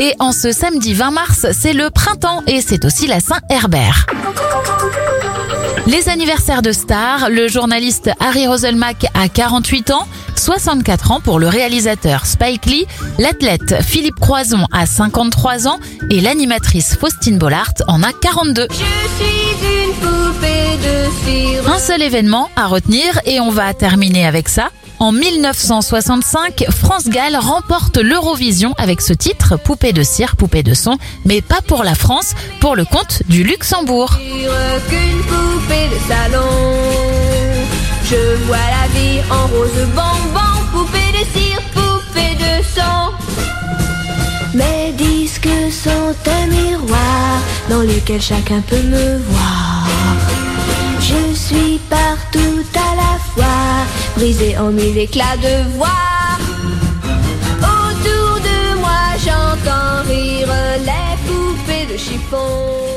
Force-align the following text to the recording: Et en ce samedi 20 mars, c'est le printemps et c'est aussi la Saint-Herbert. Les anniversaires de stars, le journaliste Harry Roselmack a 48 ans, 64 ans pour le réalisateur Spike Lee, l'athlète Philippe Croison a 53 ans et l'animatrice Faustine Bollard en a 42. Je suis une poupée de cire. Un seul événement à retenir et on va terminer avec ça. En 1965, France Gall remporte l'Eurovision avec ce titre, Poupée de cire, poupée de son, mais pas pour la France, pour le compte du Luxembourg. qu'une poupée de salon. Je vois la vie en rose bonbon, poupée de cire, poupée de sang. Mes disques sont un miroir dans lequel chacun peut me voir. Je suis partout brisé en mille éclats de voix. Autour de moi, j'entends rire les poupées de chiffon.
Et 0.00 0.14
en 0.20 0.30
ce 0.30 0.52
samedi 0.52 0.94
20 0.94 1.10
mars, 1.10 1.46
c'est 1.52 1.72
le 1.72 1.90
printemps 1.90 2.42
et 2.46 2.60
c'est 2.60 2.84
aussi 2.84 3.08
la 3.08 3.18
Saint-Herbert. 3.18 4.06
Les 5.88 6.08
anniversaires 6.08 6.62
de 6.62 6.70
stars, 6.70 7.30
le 7.30 7.48
journaliste 7.48 8.10
Harry 8.20 8.46
Roselmack 8.46 9.06
a 9.14 9.28
48 9.28 9.90
ans, 9.90 10.06
64 10.36 11.10
ans 11.10 11.20
pour 11.20 11.40
le 11.40 11.48
réalisateur 11.48 12.26
Spike 12.26 12.66
Lee, 12.66 12.86
l'athlète 13.18 13.82
Philippe 13.82 14.20
Croison 14.20 14.66
a 14.70 14.86
53 14.86 15.66
ans 15.66 15.80
et 16.10 16.20
l'animatrice 16.20 16.94
Faustine 16.94 17.38
Bollard 17.38 17.72
en 17.88 18.02
a 18.04 18.12
42. 18.12 18.68
Je 18.70 18.74
suis 18.76 19.84
une 19.84 19.94
poupée 19.94 20.76
de 20.78 21.26
cire. 21.26 21.72
Un 21.72 21.78
seul 21.78 22.02
événement 22.02 22.50
à 22.54 22.66
retenir 22.66 23.20
et 23.24 23.40
on 23.40 23.50
va 23.50 23.74
terminer 23.74 24.26
avec 24.26 24.48
ça. 24.48 24.70
En 25.00 25.12
1965, 25.12 26.64
France 26.70 27.08
Gall 27.08 27.36
remporte 27.36 27.98
l'Eurovision 27.98 28.74
avec 28.78 29.00
ce 29.00 29.12
titre, 29.12 29.56
Poupée 29.56 29.92
de 29.92 30.02
cire, 30.02 30.34
poupée 30.34 30.64
de 30.64 30.74
son, 30.74 30.98
mais 31.24 31.40
pas 31.40 31.60
pour 31.60 31.84
la 31.84 31.94
France, 31.94 32.34
pour 32.60 32.74
le 32.74 32.84
compte 32.84 33.22
du 33.28 33.44
Luxembourg. 33.44 34.18
qu'une 34.18 35.22
poupée 35.22 35.88
de 35.88 36.08
salon. 36.08 36.48
Je 38.10 38.44
vois 38.46 38.56
la 38.56 38.98
vie 38.98 39.20
en 39.30 39.46
rose 39.46 39.86
bonbon, 39.94 40.54
poupée 40.72 41.12
de 41.12 41.38
cire, 41.38 41.62
poupée 41.72 42.34
de 42.34 42.64
sang. 42.64 43.12
Mes 44.54 44.92
disques 44.92 45.48
sont 45.70 46.14
un 46.28 46.46
miroir 46.48 47.40
dans 47.70 47.82
lequel 47.82 48.20
chacun 48.20 48.60
peut 48.62 48.82
me 48.82 49.18
voir. 49.18 49.86
Je 51.00 51.34
suis 51.36 51.78
partout 51.88 52.64
brisé 54.18 54.58
en 54.58 54.72
mille 54.72 54.98
éclats 54.98 55.36
de 55.36 55.54
voix. 55.76 55.86
Autour 57.58 58.30
de 58.50 58.78
moi, 58.82 59.02
j'entends 59.24 60.02
rire 60.08 60.52
les 60.88 61.14
poupées 61.26 61.86
de 61.92 61.96
chiffon. 61.96 62.87